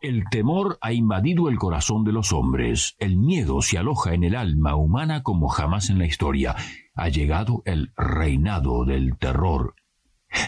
El 0.00 0.24
temor 0.30 0.78
ha 0.80 0.92
invadido 0.92 1.48
el 1.48 1.58
corazón 1.58 2.04
de 2.04 2.12
los 2.12 2.32
hombres, 2.32 2.94
el 3.00 3.16
miedo 3.16 3.60
se 3.62 3.78
aloja 3.78 4.14
en 4.14 4.22
el 4.22 4.36
alma 4.36 4.76
humana 4.76 5.24
como 5.24 5.48
jamás 5.48 5.90
en 5.90 5.98
la 5.98 6.06
historia. 6.06 6.54
Ha 6.94 7.08
llegado 7.08 7.62
el 7.64 7.92
reinado 7.96 8.84
del 8.84 9.18
terror. 9.18 9.74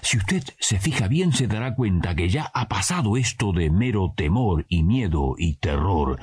Si 0.02 0.18
usted 0.18 0.44
se 0.60 0.78
fija 0.78 1.08
bien 1.08 1.32
se 1.32 1.48
dará 1.48 1.74
cuenta 1.74 2.14
que 2.14 2.28
ya 2.28 2.48
ha 2.54 2.68
pasado 2.68 3.16
esto 3.16 3.52
de 3.52 3.70
mero 3.70 4.12
temor 4.16 4.66
y 4.68 4.84
miedo 4.84 5.34
y 5.36 5.56
terror. 5.56 6.20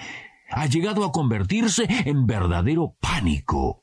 Ha 0.49 0.67
llegado 0.67 1.03
a 1.03 1.11
convertirse 1.11 1.85
en 2.05 2.27
verdadero 2.27 2.95
pánico. 3.01 3.81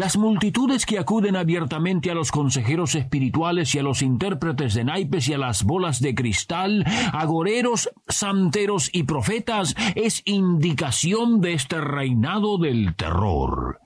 Las 0.00 0.16
multitudes 0.16 0.86
que 0.86 0.98
acuden 0.98 1.36
abiertamente 1.36 2.10
a 2.10 2.14
los 2.14 2.32
consejeros 2.32 2.94
espirituales 2.94 3.74
y 3.74 3.80
a 3.80 3.82
los 3.82 4.00
intérpretes 4.00 4.72
de 4.72 4.82
naipes 4.82 5.28
y 5.28 5.34
a 5.34 5.38
las 5.38 5.62
bolas 5.62 6.00
de 6.00 6.14
cristal, 6.14 6.86
agoreros, 7.12 7.90
santeros 8.08 8.88
y 8.94 9.02
profetas, 9.02 9.76
es 9.96 10.22
indicación 10.24 11.42
de 11.42 11.52
este 11.52 11.82
reinado 11.82 12.56
del 12.56 12.94
terror. 12.94 13.79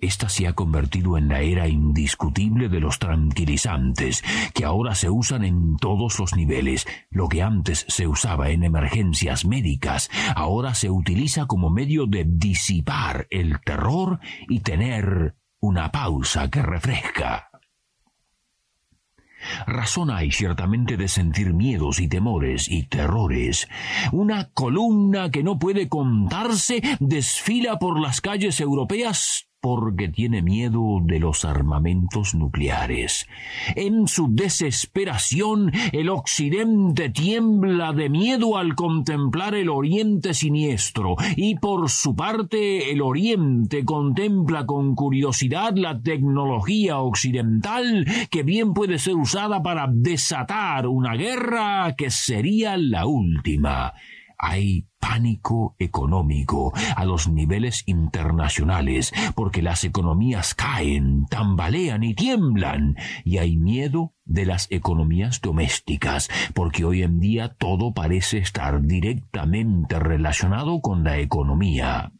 Esta 0.00 0.28
se 0.28 0.46
ha 0.46 0.52
convertido 0.52 1.18
en 1.18 1.28
la 1.28 1.40
era 1.40 1.66
indiscutible 1.66 2.68
de 2.68 2.78
los 2.78 3.00
tranquilizantes, 3.00 4.22
que 4.54 4.64
ahora 4.64 4.94
se 4.94 5.10
usan 5.10 5.44
en 5.44 5.76
todos 5.76 6.20
los 6.20 6.36
niveles. 6.36 6.86
Lo 7.10 7.28
que 7.28 7.42
antes 7.42 7.84
se 7.88 8.06
usaba 8.06 8.50
en 8.50 8.62
emergencias 8.62 9.44
médicas, 9.44 10.08
ahora 10.36 10.74
se 10.74 10.88
utiliza 10.88 11.46
como 11.46 11.68
medio 11.70 12.06
de 12.06 12.24
disipar 12.26 13.26
el 13.30 13.60
terror 13.60 14.20
y 14.48 14.60
tener 14.60 15.34
una 15.58 15.90
pausa 15.90 16.48
que 16.48 16.62
refresca. 16.62 17.50
Razón 19.66 20.10
hay 20.10 20.30
ciertamente 20.30 20.96
de 20.96 21.08
sentir 21.08 21.54
miedos 21.54 22.00
y 22.00 22.08
temores 22.08 22.68
y 22.68 22.84
terrores. 22.84 23.68
Una 24.12 24.50
columna 24.50 25.30
que 25.30 25.42
no 25.42 25.58
puede 25.58 25.88
contarse 25.88 26.82
desfila 27.00 27.78
por 27.78 28.00
las 28.00 28.20
calles 28.20 28.60
europeas 28.60 29.47
porque 29.60 30.08
tiene 30.08 30.42
miedo 30.42 31.00
de 31.02 31.18
los 31.18 31.44
armamentos 31.44 32.34
nucleares. 32.34 33.26
En 33.74 34.06
su 34.06 34.28
desesperación, 34.30 35.72
el 35.92 36.08
Occidente 36.10 37.10
tiembla 37.10 37.92
de 37.92 38.08
miedo 38.08 38.56
al 38.56 38.74
contemplar 38.74 39.54
el 39.54 39.68
Oriente 39.68 40.34
siniestro, 40.34 41.16
y 41.36 41.56
por 41.56 41.90
su 41.90 42.14
parte 42.14 42.92
el 42.92 43.02
Oriente 43.02 43.84
contempla 43.84 44.64
con 44.64 44.94
curiosidad 44.94 45.74
la 45.76 46.00
tecnología 46.00 46.98
occidental 46.98 48.06
que 48.30 48.42
bien 48.42 48.74
puede 48.74 48.98
ser 48.98 49.16
usada 49.16 49.62
para 49.62 49.88
desatar 49.90 50.86
una 50.86 51.14
guerra 51.14 51.94
que 51.96 52.10
sería 52.10 52.76
la 52.76 53.06
última. 53.06 53.92
Hay 54.38 54.86
pánico 55.00 55.74
económico 55.78 56.72
a 56.96 57.04
los 57.04 57.28
niveles 57.28 57.82
internacionales, 57.86 59.12
porque 59.34 59.62
las 59.62 59.82
economías 59.82 60.54
caen, 60.54 61.26
tambalean 61.26 62.04
y 62.04 62.14
tiemblan, 62.14 62.96
y 63.24 63.38
hay 63.38 63.56
miedo 63.56 64.14
de 64.24 64.46
las 64.46 64.70
economías 64.70 65.40
domésticas, 65.40 66.28
porque 66.54 66.84
hoy 66.84 67.02
en 67.02 67.18
día 67.18 67.54
todo 67.54 67.92
parece 67.92 68.38
estar 68.38 68.82
directamente 68.82 69.98
relacionado 69.98 70.80
con 70.80 71.02
la 71.02 71.18
economía. 71.18 72.12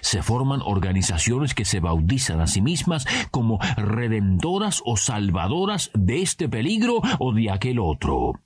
Se 0.00 0.22
forman 0.22 0.60
organizaciones 0.64 1.54
que 1.54 1.64
se 1.64 1.80
bautizan 1.80 2.40
a 2.40 2.46
sí 2.46 2.60
mismas 2.60 3.06
como 3.30 3.58
redentoras 3.76 4.82
o 4.84 4.96
salvadoras 4.96 5.90
de 5.94 6.22
este 6.22 6.48
peligro 6.48 7.00
o 7.18 7.32
de 7.32 7.50
aquel 7.50 7.78
otro. 7.78 8.40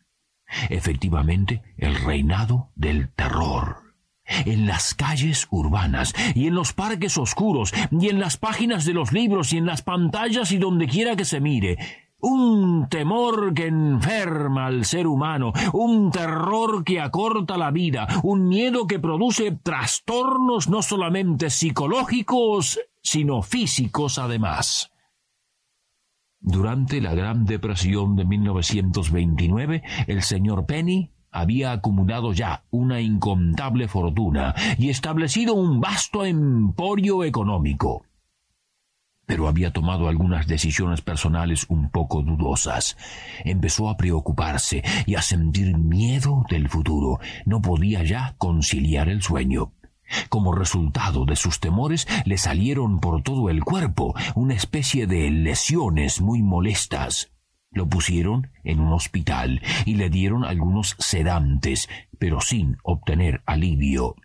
Efectivamente, 0.70 1.62
el 1.76 1.94
reinado 1.94 2.70
del 2.74 3.08
terror. 3.10 3.82
En 4.44 4.66
las 4.66 4.94
calles 4.94 5.46
urbanas 5.50 6.12
y 6.34 6.48
en 6.48 6.54
los 6.54 6.72
parques 6.72 7.16
oscuros 7.16 7.72
y 7.92 8.08
en 8.08 8.18
las 8.18 8.36
páginas 8.36 8.84
de 8.84 8.92
los 8.92 9.12
libros 9.12 9.52
y 9.52 9.58
en 9.58 9.66
las 9.66 9.82
pantallas 9.82 10.50
y 10.50 10.58
donde 10.58 10.88
quiera 10.88 11.14
que 11.14 11.24
se 11.24 11.40
mire, 11.40 11.78
un 12.20 12.88
temor 12.88 13.54
que 13.54 13.66
enferma 13.66 14.66
al 14.66 14.84
ser 14.84 15.06
humano, 15.06 15.52
un 15.72 16.10
terror 16.10 16.82
que 16.82 17.00
acorta 17.00 17.56
la 17.56 17.70
vida, 17.70 18.08
un 18.24 18.48
miedo 18.48 18.86
que 18.86 18.98
produce 18.98 19.52
trastornos 19.52 20.68
no 20.68 20.82
solamente 20.82 21.50
psicológicos, 21.50 22.80
sino 23.02 23.42
físicos 23.42 24.18
además. 24.18 24.90
Durante 26.48 27.00
la 27.00 27.12
Gran 27.12 27.44
Depresión 27.44 28.14
de 28.14 28.24
1929, 28.24 29.82
el 30.06 30.22
señor 30.22 30.64
Penny 30.64 31.10
había 31.32 31.72
acumulado 31.72 32.32
ya 32.32 32.62
una 32.70 33.00
incontable 33.00 33.88
fortuna 33.88 34.54
y 34.78 34.88
establecido 34.88 35.54
un 35.54 35.80
vasto 35.80 36.24
emporio 36.24 37.24
económico. 37.24 38.04
Pero 39.26 39.48
había 39.48 39.72
tomado 39.72 40.06
algunas 40.06 40.46
decisiones 40.46 41.00
personales 41.00 41.66
un 41.68 41.90
poco 41.90 42.22
dudosas. 42.22 42.96
Empezó 43.44 43.88
a 43.88 43.96
preocuparse 43.96 44.84
y 45.04 45.16
a 45.16 45.22
sentir 45.22 45.76
miedo 45.76 46.44
del 46.48 46.68
futuro. 46.68 47.18
No 47.44 47.60
podía 47.60 48.04
ya 48.04 48.36
conciliar 48.38 49.08
el 49.08 49.20
sueño. 49.20 49.72
Como 50.28 50.52
resultado 50.52 51.24
de 51.24 51.36
sus 51.36 51.60
temores 51.60 52.06
le 52.24 52.38
salieron 52.38 53.00
por 53.00 53.22
todo 53.22 53.50
el 53.50 53.64
cuerpo 53.64 54.14
una 54.34 54.54
especie 54.54 55.06
de 55.06 55.30
lesiones 55.30 56.20
muy 56.20 56.42
molestas. 56.42 57.30
Lo 57.70 57.86
pusieron 57.86 58.50
en 58.64 58.80
un 58.80 58.92
hospital 58.92 59.60
y 59.84 59.94
le 59.94 60.08
dieron 60.08 60.44
algunos 60.44 60.96
sedantes, 60.98 61.88
pero 62.18 62.40
sin 62.40 62.78
obtener 62.82 63.42
alivio. 63.44 64.16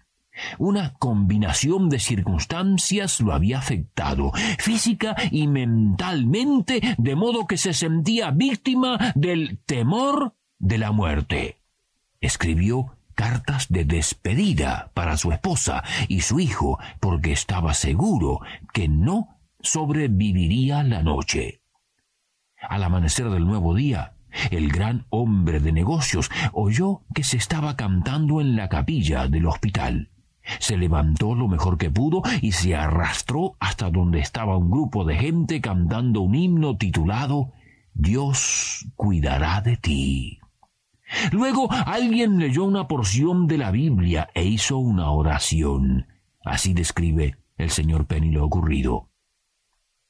Una 0.57 0.93
combinación 0.93 1.89
de 1.89 1.99
circunstancias 1.99 3.19
lo 3.19 3.33
había 3.33 3.59
afectado, 3.59 4.31
física 4.59 5.15
y 5.29 5.47
mentalmente, 5.47 6.95
de 6.97 7.15
modo 7.15 7.47
que 7.47 7.57
se 7.57 7.73
sentía 7.73 8.31
víctima 8.31 9.13
del 9.15 9.59
temor 9.65 10.35
de 10.57 10.77
la 10.77 10.91
muerte. 10.91 11.57
Escribió 12.21 12.95
cartas 13.13 13.67
de 13.69 13.85
despedida 13.85 14.91
para 14.93 15.17
su 15.17 15.31
esposa 15.31 15.83
y 16.07 16.21
su 16.21 16.39
hijo, 16.39 16.79
porque 16.99 17.31
estaba 17.31 17.73
seguro 17.73 18.39
que 18.73 18.87
no 18.87 19.39
sobreviviría 19.61 20.83
la 20.83 21.03
noche. 21.03 21.61
Al 22.61 22.83
amanecer 22.83 23.29
del 23.29 23.45
nuevo 23.45 23.73
día, 23.73 24.13
el 24.49 24.71
gran 24.71 25.05
hombre 25.09 25.59
de 25.59 25.71
negocios 25.71 26.29
oyó 26.53 27.01
que 27.13 27.23
se 27.23 27.37
estaba 27.37 27.75
cantando 27.75 28.41
en 28.41 28.55
la 28.55 28.69
capilla 28.69 29.27
del 29.27 29.45
hospital. 29.47 30.09
Se 30.59 30.77
levantó 30.77 31.35
lo 31.35 31.47
mejor 31.47 31.77
que 31.77 31.91
pudo 31.91 32.23
y 32.41 32.51
se 32.51 32.75
arrastró 32.75 33.55
hasta 33.59 33.89
donde 33.89 34.19
estaba 34.19 34.57
un 34.57 34.71
grupo 34.71 35.05
de 35.05 35.15
gente 35.15 35.61
cantando 35.61 36.21
un 36.21 36.35
himno 36.35 36.77
titulado 36.77 37.53
Dios 37.93 38.87
cuidará 38.95 39.61
de 39.61 39.77
ti. 39.77 40.39
Luego 41.31 41.67
alguien 41.71 42.39
leyó 42.39 42.63
una 42.63 42.87
porción 42.87 43.47
de 43.47 43.57
la 43.57 43.71
Biblia 43.71 44.29
e 44.33 44.45
hizo 44.45 44.77
una 44.77 45.11
oración. 45.11 46.07
Así 46.43 46.73
describe 46.73 47.37
el 47.57 47.69
señor 47.69 48.05
Penny 48.05 48.31
lo 48.31 48.45
ocurrido. 48.45 49.09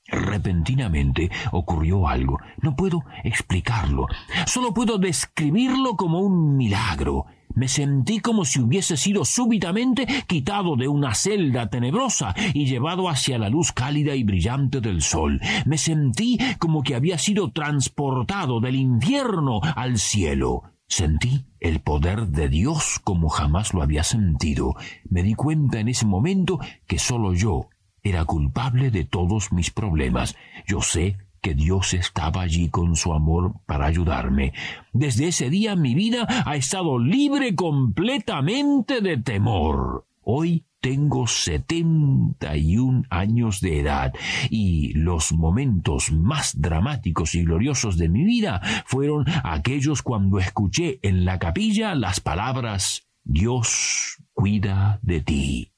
Repentinamente 0.07 1.29
ocurrió 1.51 2.07
algo. 2.07 2.39
No 2.61 2.75
puedo 2.75 3.03
explicarlo. 3.23 4.07
Solo 4.45 4.73
puedo 4.73 4.97
describirlo 4.97 5.95
como 5.95 6.19
un 6.19 6.57
milagro. 6.57 7.25
Me 7.53 7.67
sentí 7.67 8.19
como 8.19 8.45
si 8.45 8.61
hubiese 8.61 8.97
sido 8.97 9.25
súbitamente 9.25 10.07
quitado 10.27 10.75
de 10.75 10.87
una 10.87 11.13
celda 11.13 11.69
tenebrosa 11.69 12.33
y 12.53 12.65
llevado 12.65 13.09
hacia 13.09 13.37
la 13.37 13.49
luz 13.49 13.71
cálida 13.71 14.15
y 14.15 14.23
brillante 14.23 14.79
del 14.79 15.01
sol. 15.01 15.39
Me 15.65 15.77
sentí 15.77 16.37
como 16.59 16.81
que 16.81 16.95
había 16.95 17.17
sido 17.17 17.51
transportado 17.51 18.59
del 18.59 18.75
infierno 18.75 19.59
al 19.75 19.97
cielo. 19.97 20.70
Sentí 20.91 21.45
el 21.61 21.79
poder 21.79 22.27
de 22.27 22.49
Dios 22.49 22.99
como 23.01 23.29
jamás 23.29 23.73
lo 23.73 23.81
había 23.81 24.03
sentido. 24.03 24.75
Me 25.09 25.23
di 25.23 25.35
cuenta 25.35 25.79
en 25.79 25.87
ese 25.87 26.05
momento 26.05 26.59
que 26.85 26.99
solo 26.99 27.33
yo 27.33 27.69
era 28.03 28.25
culpable 28.25 28.91
de 28.91 29.05
todos 29.05 29.53
mis 29.53 29.71
problemas. 29.71 30.35
Yo 30.67 30.81
sé 30.81 31.15
que 31.39 31.53
Dios 31.53 31.93
estaba 31.93 32.41
allí 32.41 32.67
con 32.67 32.97
su 32.97 33.13
amor 33.13 33.53
para 33.65 33.85
ayudarme. 33.85 34.51
Desde 34.91 35.29
ese 35.29 35.49
día 35.49 35.77
mi 35.77 35.95
vida 35.95 36.27
ha 36.45 36.57
estado 36.57 36.99
libre 36.99 37.55
completamente 37.55 38.99
de 38.99 39.15
temor. 39.15 40.05
Hoy 40.23 40.65
tengo 40.81 41.27
setenta 41.27 42.57
y 42.57 42.77
un 42.77 43.05
años 43.09 43.61
de 43.61 43.79
edad 43.79 44.13
y 44.49 44.93
los 44.93 45.31
momentos 45.31 46.11
más 46.11 46.59
dramáticos 46.59 47.35
y 47.35 47.43
gloriosos 47.43 47.97
de 47.97 48.09
mi 48.09 48.23
vida 48.25 48.61
fueron 48.85 49.25
aquellos 49.43 50.01
cuando 50.01 50.39
escuché 50.39 50.99
en 51.03 51.23
la 51.23 51.37
capilla 51.37 51.93
las 51.93 52.19
palabras 52.19 53.07
Dios 53.23 54.17
cuida 54.33 54.99
de 55.03 55.21
ti 55.21 55.70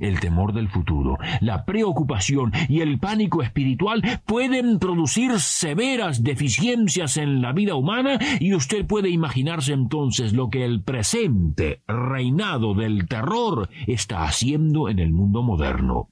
el 0.00 0.18
temor 0.20 0.52
del 0.52 0.68
futuro, 0.68 1.18
la 1.40 1.64
preocupación 1.64 2.52
y 2.68 2.80
el 2.80 2.98
pánico 2.98 3.42
espiritual 3.42 4.02
pueden 4.26 4.78
producir 4.78 5.38
severas 5.38 6.22
deficiencias 6.22 7.16
en 7.16 7.42
la 7.42 7.52
vida 7.52 7.74
humana 7.74 8.18
y 8.40 8.54
usted 8.54 8.86
puede 8.86 9.10
imaginarse 9.10 9.72
entonces 9.72 10.32
lo 10.32 10.50
que 10.50 10.64
el 10.64 10.82
presente 10.82 11.82
reinado 11.86 12.74
del 12.74 13.06
terror 13.06 13.68
está 13.86 14.24
haciendo 14.24 14.88
en 14.88 14.98
el 14.98 15.12
mundo 15.12 15.42
moderno. 15.42 16.08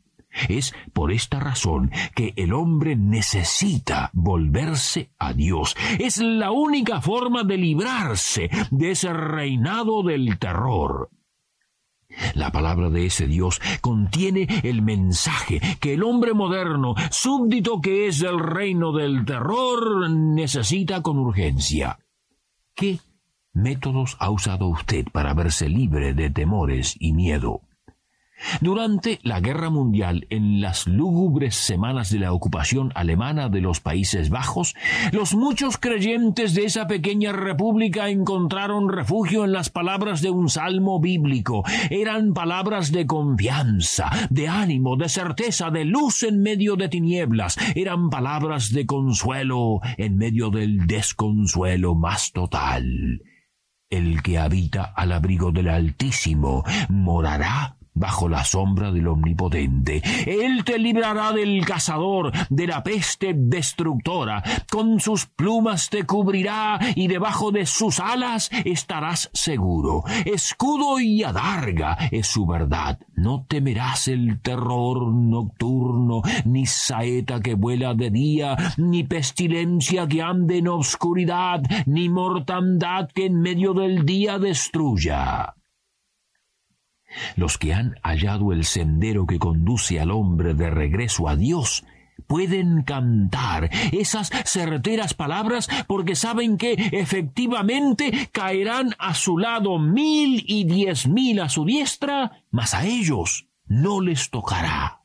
Es 0.48 0.74
por 0.92 1.10
esta 1.10 1.40
razón 1.40 1.90
que 2.14 2.32
el 2.36 2.52
hombre 2.52 2.96
necesita 2.96 4.10
volverse 4.12 5.10
a 5.18 5.32
Dios. 5.32 5.74
Es 5.98 6.18
la 6.18 6.50
única 6.50 7.00
forma 7.00 7.44
de 7.44 7.56
librarse 7.56 8.50
de 8.70 8.90
ese 8.92 9.12
reinado 9.12 10.02
del 10.02 10.38
terror. 10.38 11.10
La 12.34 12.50
palabra 12.50 12.90
de 12.90 13.06
ese 13.06 13.26
Dios 13.26 13.60
contiene 13.80 14.46
el 14.62 14.82
mensaje 14.82 15.60
que 15.80 15.94
el 15.94 16.02
hombre 16.02 16.34
moderno, 16.34 16.94
súbdito 17.10 17.80
que 17.80 18.06
es 18.08 18.22
el 18.22 18.38
reino 18.38 18.92
del 18.92 19.24
terror, 19.24 20.10
necesita 20.10 21.02
con 21.02 21.18
urgencia. 21.18 21.98
¿Qué 22.74 23.00
métodos 23.52 24.16
ha 24.20 24.30
usado 24.30 24.66
usted 24.68 25.06
para 25.12 25.34
verse 25.34 25.68
libre 25.68 26.14
de 26.14 26.30
temores 26.30 26.96
y 26.98 27.12
miedo? 27.12 27.62
Durante 28.60 29.18
la 29.22 29.40
Guerra 29.40 29.70
Mundial, 29.70 30.26
en 30.30 30.60
las 30.60 30.86
lúgubres 30.86 31.54
semanas 31.54 32.10
de 32.10 32.18
la 32.18 32.32
ocupación 32.32 32.92
alemana 32.94 33.48
de 33.48 33.60
los 33.60 33.80
Países 33.80 34.30
Bajos, 34.30 34.74
los 35.12 35.34
muchos 35.34 35.76
creyentes 35.76 36.54
de 36.54 36.64
esa 36.64 36.86
pequeña 36.86 37.32
república 37.32 38.08
encontraron 38.08 38.88
refugio 38.88 39.44
en 39.44 39.52
las 39.52 39.70
palabras 39.70 40.22
de 40.22 40.30
un 40.30 40.48
salmo 40.48 41.00
bíblico. 41.00 41.64
Eran 41.90 42.34
palabras 42.34 42.92
de 42.92 43.06
confianza, 43.06 44.10
de 44.30 44.48
ánimo, 44.48 44.96
de 44.96 45.08
certeza, 45.08 45.70
de 45.70 45.84
luz 45.84 46.22
en 46.22 46.42
medio 46.42 46.76
de 46.76 46.88
tinieblas. 46.88 47.56
Eran 47.74 48.10
palabras 48.10 48.72
de 48.72 48.86
consuelo 48.86 49.80
en 49.96 50.16
medio 50.16 50.50
del 50.50 50.86
desconsuelo 50.86 51.94
más 51.94 52.32
total. 52.32 53.22
El 53.90 54.22
que 54.22 54.38
habita 54.38 54.84
al 54.84 55.12
abrigo 55.12 55.50
del 55.50 55.68
Altísimo 55.68 56.62
morará 56.90 57.77
bajo 57.98 58.28
la 58.28 58.44
sombra 58.44 58.90
del 58.92 59.08
Omnipotente. 59.08 60.02
Él 60.26 60.64
te 60.64 60.78
librará 60.78 61.32
del 61.32 61.64
cazador, 61.64 62.32
de 62.48 62.66
la 62.66 62.82
peste 62.82 63.34
destructora. 63.34 64.42
Con 64.70 65.00
sus 65.00 65.26
plumas 65.26 65.90
te 65.90 66.04
cubrirá 66.04 66.78
y 66.94 67.08
debajo 67.08 67.50
de 67.50 67.66
sus 67.66 68.00
alas 68.00 68.50
estarás 68.64 69.30
seguro. 69.32 70.04
Escudo 70.24 71.00
y 71.00 71.22
adarga 71.24 71.98
es 72.10 72.26
su 72.26 72.46
verdad. 72.46 72.98
No 73.14 73.44
temerás 73.48 74.08
el 74.08 74.40
terror 74.40 75.12
nocturno, 75.12 76.22
ni 76.44 76.66
saeta 76.66 77.40
que 77.40 77.54
vuela 77.54 77.94
de 77.94 78.10
día, 78.10 78.56
ni 78.76 79.02
pestilencia 79.02 80.06
que 80.06 80.22
ande 80.22 80.58
en 80.58 80.68
obscuridad, 80.68 81.62
ni 81.86 82.08
mortandad 82.08 83.08
que 83.12 83.26
en 83.26 83.40
medio 83.40 83.74
del 83.74 84.04
día 84.04 84.38
destruya. 84.38 85.57
Los 87.36 87.58
que 87.58 87.74
han 87.74 87.96
hallado 88.02 88.52
el 88.52 88.64
sendero 88.64 89.26
que 89.26 89.38
conduce 89.38 90.00
al 90.00 90.10
hombre 90.10 90.54
de 90.54 90.70
regreso 90.70 91.28
a 91.28 91.36
Dios 91.36 91.84
pueden 92.26 92.82
cantar 92.82 93.70
esas 93.92 94.30
certeras 94.44 95.14
palabras 95.14 95.68
porque 95.86 96.16
saben 96.16 96.58
que 96.58 96.72
efectivamente 96.92 98.28
caerán 98.32 98.94
a 98.98 99.14
su 99.14 99.38
lado 99.38 99.78
mil 99.78 100.44
y 100.46 100.64
diez 100.64 101.06
mil 101.06 101.40
a 101.40 101.48
su 101.48 101.64
diestra, 101.64 102.44
mas 102.50 102.74
a 102.74 102.84
ellos 102.86 103.46
no 103.66 104.00
les 104.00 104.30
tocará. 104.30 105.02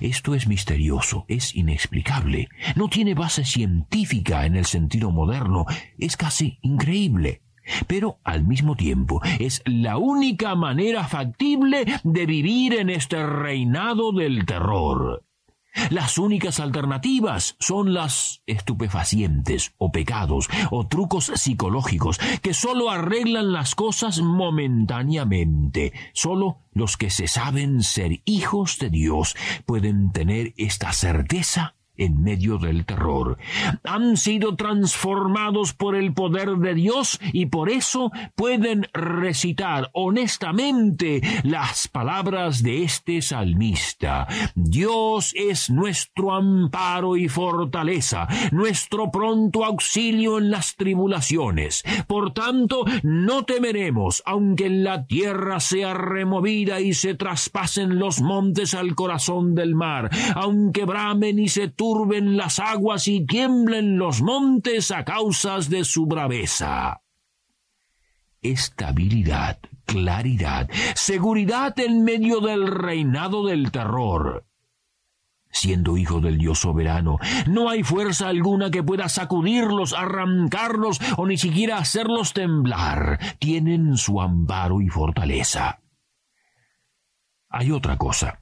Esto 0.00 0.34
es 0.34 0.46
misterioso, 0.46 1.26
es 1.28 1.54
inexplicable, 1.54 2.48
no 2.74 2.88
tiene 2.88 3.14
base 3.14 3.44
científica 3.44 4.46
en 4.46 4.56
el 4.56 4.64
sentido 4.64 5.10
moderno, 5.10 5.66
es 5.98 6.16
casi 6.16 6.58
increíble 6.62 7.43
pero 7.86 8.18
al 8.24 8.44
mismo 8.44 8.76
tiempo 8.76 9.20
es 9.38 9.62
la 9.64 9.96
única 9.96 10.54
manera 10.54 11.04
factible 11.04 11.84
de 12.02 12.26
vivir 12.26 12.74
en 12.74 12.90
este 12.90 13.24
reinado 13.26 14.12
del 14.12 14.46
terror. 14.46 15.22
Las 15.90 16.18
únicas 16.18 16.60
alternativas 16.60 17.56
son 17.58 17.94
las 17.94 18.42
estupefacientes 18.46 19.74
o 19.76 19.90
pecados 19.90 20.48
o 20.70 20.86
trucos 20.86 21.32
psicológicos 21.34 22.18
que 22.42 22.54
sólo 22.54 22.90
arreglan 22.90 23.52
las 23.52 23.74
cosas 23.74 24.20
momentáneamente. 24.20 25.92
Sólo 26.12 26.58
los 26.72 26.96
que 26.96 27.10
se 27.10 27.26
saben 27.26 27.82
ser 27.82 28.22
hijos 28.24 28.78
de 28.78 28.90
Dios 28.90 29.36
pueden 29.66 30.12
tener 30.12 30.54
esta 30.56 30.92
certeza 30.92 31.74
en 31.96 32.22
medio 32.22 32.58
del 32.58 32.84
terror. 32.84 33.38
Han 33.84 34.16
sido 34.16 34.56
transformados 34.56 35.72
por 35.74 35.94
el 35.94 36.12
poder 36.14 36.56
de 36.56 36.74
Dios 36.74 37.20
y 37.32 37.46
por 37.46 37.70
eso 37.70 38.10
pueden 38.34 38.88
recitar 38.92 39.90
honestamente 39.92 41.20
las 41.42 41.88
palabras 41.88 42.62
de 42.62 42.84
este 42.84 43.22
salmista. 43.22 44.26
Dios 44.54 45.32
es 45.34 45.70
nuestro 45.70 46.34
amparo 46.34 47.16
y 47.16 47.28
fortaleza, 47.28 48.26
nuestro 48.52 49.10
pronto 49.10 49.64
auxilio 49.64 50.38
en 50.38 50.50
las 50.50 50.76
tribulaciones. 50.76 51.84
Por 52.06 52.32
tanto, 52.32 52.84
no 53.02 53.44
temeremos, 53.44 54.22
aunque 54.26 54.68
la 54.68 55.06
tierra 55.06 55.60
sea 55.60 55.94
removida 55.94 56.80
y 56.80 56.94
se 56.94 57.14
traspasen 57.14 57.98
los 57.98 58.20
montes 58.20 58.74
al 58.74 58.94
corazón 58.94 59.54
del 59.54 59.74
mar, 59.74 60.10
aunque 60.34 60.84
bramen 60.84 61.38
y 61.38 61.48
se 61.48 61.68
turben 61.84 62.38
las 62.38 62.60
aguas 62.60 63.06
y 63.08 63.26
tiemblen 63.26 63.98
los 63.98 64.22
montes 64.22 64.90
a 64.90 65.04
causas 65.04 65.68
de 65.68 65.84
su 65.84 66.06
braveza. 66.06 67.02
Estabilidad, 68.40 69.58
claridad, 69.84 70.70
seguridad 70.94 71.78
en 71.78 72.02
medio 72.02 72.40
del 72.40 72.68
reinado 72.68 73.44
del 73.44 73.70
terror. 73.70 74.46
Siendo 75.50 75.98
hijo 75.98 76.22
del 76.22 76.38
Dios 76.38 76.60
soberano, 76.60 77.18
no 77.46 77.68
hay 77.68 77.82
fuerza 77.82 78.28
alguna 78.28 78.70
que 78.70 78.82
pueda 78.82 79.10
sacudirlos, 79.10 79.92
arrancarlos 79.92 80.98
o 81.18 81.26
ni 81.26 81.36
siquiera 81.36 81.76
hacerlos 81.76 82.32
temblar. 82.32 83.18
Tienen 83.38 83.98
su 83.98 84.22
amparo 84.22 84.80
y 84.80 84.88
fortaleza. 84.88 85.80
Hay 87.50 87.70
otra 87.72 87.98
cosa 87.98 88.40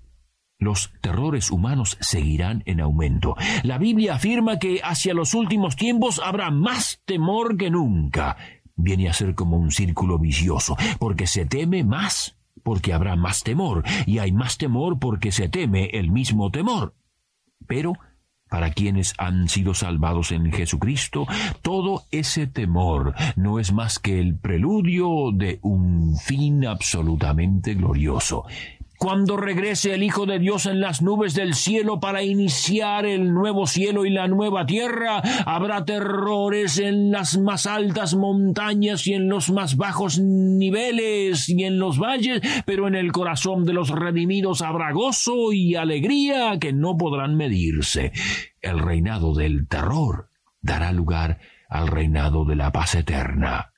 los 0.63 0.93
terrores 1.01 1.51
humanos 1.51 1.99
seguirán 2.01 2.63
en 2.67 2.81
aumento. 2.81 3.37
La 3.63 3.79
Biblia 3.79 4.15
afirma 4.15 4.59
que 4.59 4.81
hacia 4.83 5.15
los 5.15 5.35
últimos 5.35 5.77
tiempos 5.77 6.21
habrá 6.25 6.51
más 6.51 7.01
temor 7.05 7.57
que 7.57 7.71
nunca. 7.71 8.37
Viene 8.77 9.09
a 9.09 9.13
ser 9.13 9.35
como 9.35 9.59
un 9.59 9.71
círculo 9.71 10.19
vicioso, 10.19 10.77
porque 10.99 11.27
se 11.27 11.45
teme 11.45 11.85
más, 11.85 12.37
porque 12.63 12.93
habrá 12.93 13.17
más 13.17 13.43
temor, 13.43 13.83
y 14.07 14.19
hay 14.19 14.33
más 14.33 14.57
temor 14.57 14.99
porque 14.99 15.33
se 15.33 15.49
teme 15.49 15.91
el 15.93 16.11
mismo 16.11 16.51
temor. 16.51 16.95
Pero, 17.67 17.95
para 18.49 18.71
quienes 18.71 19.15
han 19.19 19.49
sido 19.49 19.75
salvados 19.75 20.33
en 20.33 20.53
Jesucristo, 20.53 21.27
todo 21.63 22.05
ese 22.11 22.47
temor 22.47 23.15
no 23.37 23.59
es 23.59 23.73
más 23.73 23.99
que 23.99 24.19
el 24.19 24.37
preludio 24.37 25.33
de 25.33 25.59
un 25.63 26.17
fin 26.19 26.67
absolutamente 26.67 27.75
glorioso 27.75 28.45
cuando 29.03 29.37
regrese 29.37 29.95
el 29.95 30.05
Hijo 30.05 30.27
de 30.27 30.39
Dios 30.39 30.67
en 30.67 30.81
las 30.81 31.03
nubes 31.03 31.35
del 31.35 31.55
cielo 31.55 31.99
para 31.99 32.23
iniciar 32.23 33.05
el 33.05 33.35
nuevo 33.35 33.67
cielo 33.67 34.07
y 34.07 34.11
la 34.11 34.29
nueva 34.29 34.65
tierra, 34.65 35.21
habrá 35.45 35.85
terrores 35.85 36.79
en 36.79 37.11
las 37.11 37.37
más 37.37 37.67
altas 37.67 38.15
montañas 38.15 39.05
y 39.09 39.15
en 39.15 39.29
los 39.29 39.51
más 39.51 39.77
bajos 39.77 40.21
niveles 40.21 41.49
y 41.49 41.65
en 41.65 41.81
los 41.81 41.99
valles, 41.99 42.43
pero 42.65 42.87
en 42.87 42.95
el 42.95 43.11
corazón 43.11 43.65
de 43.65 43.73
los 43.73 43.91
redimidos 43.91 44.63
habrá 44.63 44.93
gozo 44.93 45.53
y 45.53 45.75
alegría 45.75 46.61
que 46.61 46.73
no 46.73 46.97
podrán 46.97 47.37
medirse. 47.37 48.13
El 48.61 48.79
reinado 48.79 49.35
del 49.35 49.67
terror 49.67 50.29
dará 50.61 50.93
lugar 50.93 51.41
al 51.69 51.89
reinado 51.89 52.45
de 52.45 52.55
la 52.55 52.71
paz 52.71 52.95
eterna 52.95 53.72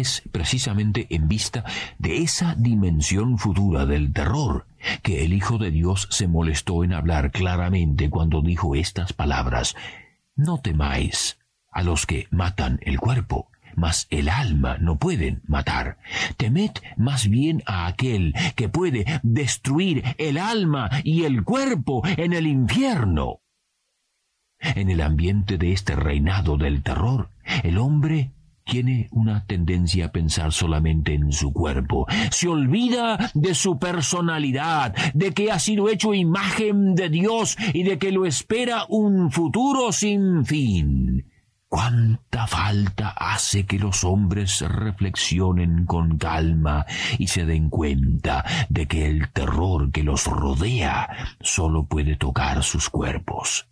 es 0.00 0.22
precisamente 0.32 1.06
en 1.10 1.28
vista 1.28 1.64
de 1.98 2.18
esa 2.18 2.54
dimensión 2.54 3.38
futura 3.38 3.86
del 3.86 4.12
terror 4.12 4.66
que 5.02 5.24
el 5.24 5.32
Hijo 5.32 5.58
de 5.58 5.70
Dios 5.70 6.08
se 6.10 6.28
molestó 6.28 6.84
en 6.84 6.92
hablar 6.92 7.30
claramente 7.30 8.10
cuando 8.10 8.42
dijo 8.42 8.74
estas 8.74 9.12
palabras, 9.12 9.76
No 10.34 10.58
temáis 10.58 11.38
a 11.70 11.82
los 11.82 12.06
que 12.06 12.26
matan 12.30 12.78
el 12.82 12.98
cuerpo, 12.98 13.50
mas 13.76 14.06
el 14.10 14.28
alma 14.28 14.76
no 14.78 14.98
pueden 14.98 15.42
matar. 15.46 15.98
Temed 16.36 16.72
más 16.96 17.28
bien 17.28 17.62
a 17.66 17.86
aquel 17.86 18.34
que 18.56 18.68
puede 18.68 19.04
destruir 19.22 20.02
el 20.18 20.38
alma 20.38 20.90
y 21.04 21.24
el 21.24 21.44
cuerpo 21.44 22.02
en 22.04 22.32
el 22.32 22.46
infierno. 22.46 23.40
En 24.60 24.90
el 24.90 25.00
ambiente 25.00 25.58
de 25.58 25.72
este 25.72 25.96
reinado 25.96 26.56
del 26.56 26.82
terror, 26.82 27.30
el 27.64 27.78
hombre 27.78 28.30
tiene 28.64 29.08
una 29.12 29.44
tendencia 29.46 30.06
a 30.06 30.12
pensar 30.12 30.52
solamente 30.52 31.14
en 31.14 31.32
su 31.32 31.52
cuerpo. 31.52 32.06
Se 32.30 32.48
olvida 32.48 33.30
de 33.34 33.54
su 33.54 33.78
personalidad, 33.78 34.94
de 35.14 35.32
que 35.32 35.50
ha 35.50 35.58
sido 35.58 35.88
hecho 35.88 36.14
imagen 36.14 36.94
de 36.94 37.08
Dios 37.08 37.56
y 37.72 37.82
de 37.82 37.98
que 37.98 38.12
lo 38.12 38.26
espera 38.26 38.86
un 38.88 39.30
futuro 39.30 39.92
sin 39.92 40.44
fin. 40.44 41.26
¿Cuánta 41.72 42.46
falta 42.46 43.14
hace 43.16 43.64
que 43.64 43.78
los 43.78 44.04
hombres 44.04 44.60
reflexionen 44.60 45.86
con 45.86 46.18
calma 46.18 46.84
y 47.18 47.28
se 47.28 47.46
den 47.46 47.70
cuenta 47.70 48.44
de 48.68 48.86
que 48.86 49.06
el 49.06 49.30
terror 49.32 49.90
que 49.90 50.02
los 50.02 50.26
rodea 50.26 51.08
solo 51.40 51.86
puede 51.86 52.16
tocar 52.16 52.62
sus 52.62 52.90
cuerpos? 52.90 53.71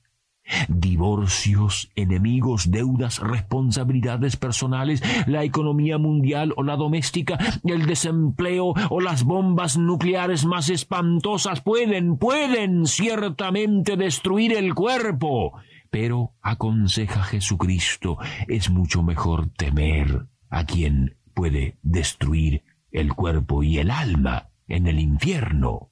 Divorcios, 0.68 1.90
enemigos, 1.94 2.70
deudas, 2.70 3.18
responsabilidades 3.18 4.36
personales, 4.36 5.02
la 5.26 5.44
economía 5.44 5.98
mundial 5.98 6.52
o 6.56 6.62
la 6.62 6.76
doméstica, 6.76 7.38
el 7.64 7.86
desempleo 7.86 8.74
o 8.90 9.00
las 9.00 9.24
bombas 9.24 9.76
nucleares 9.76 10.44
más 10.44 10.68
espantosas 10.70 11.60
pueden, 11.60 12.16
pueden 12.16 12.86
ciertamente 12.86 13.96
destruir 13.96 14.54
el 14.54 14.74
cuerpo. 14.74 15.52
Pero, 15.90 16.34
aconseja 16.40 17.22
Jesucristo, 17.24 18.18
es 18.46 18.70
mucho 18.70 19.02
mejor 19.02 19.50
temer 19.50 20.26
a 20.48 20.64
quien 20.64 21.16
puede 21.34 21.78
destruir 21.82 22.62
el 22.92 23.12
cuerpo 23.14 23.62
y 23.62 23.78
el 23.78 23.90
alma 23.90 24.50
en 24.68 24.86
el 24.86 25.00
infierno. 25.00 25.90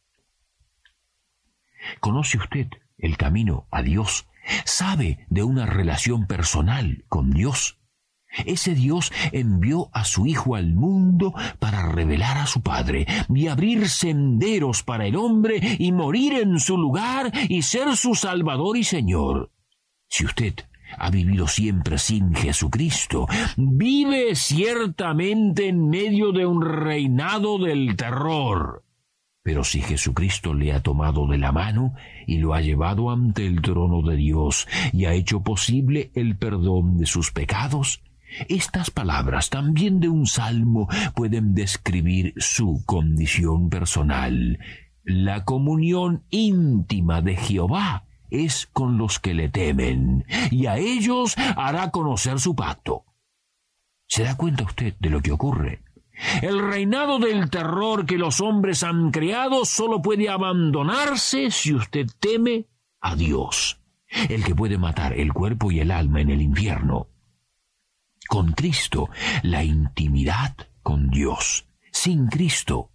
¿Conoce 2.00 2.38
usted 2.38 2.68
el 2.98 3.16
camino 3.16 3.66
a 3.70 3.82
Dios 3.82 4.26
sabe 4.64 5.26
de 5.28 5.42
una 5.42 5.66
relación 5.66 6.26
personal 6.26 7.04
con 7.08 7.30
Dios. 7.30 7.78
Ese 8.44 8.74
Dios 8.74 9.12
envió 9.32 9.88
a 9.92 10.04
su 10.04 10.26
Hijo 10.26 10.54
al 10.54 10.74
mundo 10.74 11.34
para 11.58 11.90
revelar 11.90 12.38
a 12.38 12.46
su 12.46 12.60
Padre 12.60 13.06
y 13.34 13.48
abrir 13.48 13.88
senderos 13.88 14.82
para 14.82 15.06
el 15.06 15.16
hombre 15.16 15.76
y 15.78 15.92
morir 15.92 16.34
en 16.34 16.60
su 16.60 16.76
lugar 16.76 17.32
y 17.48 17.62
ser 17.62 17.96
su 17.96 18.14
Salvador 18.14 18.76
y 18.76 18.84
Señor. 18.84 19.50
Si 20.08 20.24
usted 20.24 20.54
ha 20.96 21.10
vivido 21.10 21.46
siempre 21.46 21.98
sin 21.98 22.34
Jesucristo, 22.34 23.26
vive 23.56 24.34
ciertamente 24.34 25.68
en 25.68 25.88
medio 25.88 26.32
de 26.32 26.46
un 26.46 26.62
reinado 26.62 27.58
del 27.58 27.96
terror. 27.96 28.84
Pero 29.48 29.64
si 29.64 29.80
Jesucristo 29.80 30.52
le 30.52 30.74
ha 30.74 30.82
tomado 30.82 31.26
de 31.26 31.38
la 31.38 31.52
mano 31.52 31.94
y 32.26 32.36
lo 32.36 32.52
ha 32.52 32.60
llevado 32.60 33.10
ante 33.10 33.46
el 33.46 33.62
trono 33.62 34.02
de 34.02 34.14
Dios 34.14 34.68
y 34.92 35.06
ha 35.06 35.14
hecho 35.14 35.40
posible 35.40 36.10
el 36.14 36.36
perdón 36.36 36.98
de 36.98 37.06
sus 37.06 37.32
pecados, 37.32 38.02
estas 38.50 38.90
palabras 38.90 39.48
también 39.48 40.00
de 40.00 40.10
un 40.10 40.26
salmo 40.26 40.86
pueden 41.14 41.54
describir 41.54 42.34
su 42.36 42.82
condición 42.84 43.70
personal. 43.70 44.58
La 45.02 45.46
comunión 45.46 46.24
íntima 46.28 47.22
de 47.22 47.36
Jehová 47.36 48.04
es 48.28 48.66
con 48.70 48.98
los 48.98 49.18
que 49.18 49.32
le 49.32 49.48
temen, 49.48 50.26
y 50.50 50.66
a 50.66 50.76
ellos 50.76 51.34
hará 51.56 51.90
conocer 51.90 52.38
su 52.38 52.54
pacto. 52.54 53.06
¿Se 54.06 54.24
da 54.24 54.36
cuenta 54.36 54.64
usted 54.64 54.94
de 54.98 55.08
lo 55.08 55.22
que 55.22 55.32
ocurre? 55.32 55.87
El 56.42 56.58
reinado 56.60 57.18
del 57.18 57.48
terror 57.50 58.06
que 58.06 58.18
los 58.18 58.40
hombres 58.40 58.82
han 58.82 59.10
creado 59.10 59.64
solo 59.64 60.02
puede 60.02 60.28
abandonarse 60.28 61.50
si 61.50 61.74
usted 61.74 62.06
teme 62.18 62.66
a 63.00 63.14
Dios, 63.14 63.80
el 64.28 64.44
que 64.44 64.54
puede 64.54 64.78
matar 64.78 65.12
el 65.12 65.32
cuerpo 65.32 65.70
y 65.70 65.80
el 65.80 65.90
alma 65.90 66.20
en 66.20 66.30
el 66.30 66.42
infierno. 66.42 67.08
Con 68.28 68.52
Cristo, 68.52 69.08
la 69.42 69.64
intimidad 69.64 70.54
con 70.82 71.08
Dios. 71.10 71.66
Sin 71.92 72.26
Cristo, 72.26 72.90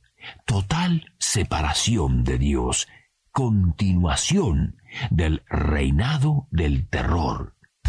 total 0.46 1.06
separación 1.18 2.24
de 2.24 2.38
Dios, 2.38 2.88
continuación 3.32 4.78
del 5.10 5.44
reinado 5.48 6.48
del 6.52 6.88
terror. 6.88 7.56